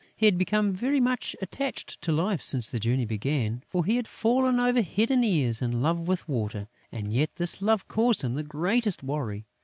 He 0.15 0.25
had 0.25 0.35
become 0.35 0.73
very 0.73 0.99
much 0.99 1.35
attached 1.43 2.01
to 2.01 2.11
life 2.11 2.41
since 2.41 2.67
the 2.71 2.79
journey 2.79 3.05
began, 3.05 3.61
for 3.69 3.85
he 3.85 3.97
had 3.97 4.07
fallen 4.07 4.59
over 4.59 4.81
head 4.81 5.11
and 5.11 5.23
ears 5.23 5.61
in 5.61 5.79
love 5.83 6.07
with 6.07 6.27
Water! 6.27 6.67
And 6.91 7.13
yet 7.13 7.35
this 7.35 7.61
love 7.61 7.87
caused 7.87 8.23
him 8.23 8.33
the 8.33 8.41
greatest 8.43 9.03
worry. 9.03 9.45